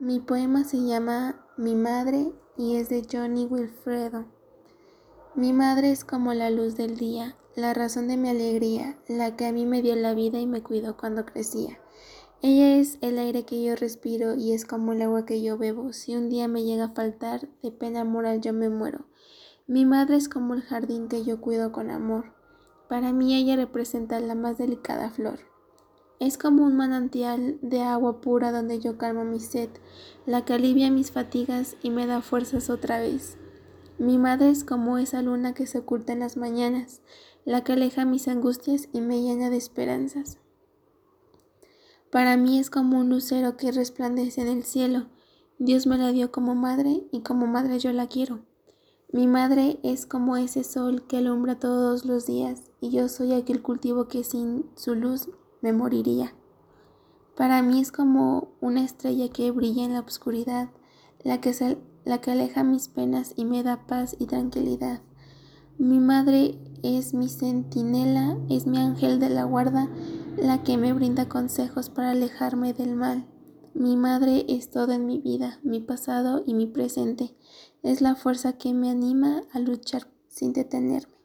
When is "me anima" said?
78.74-79.42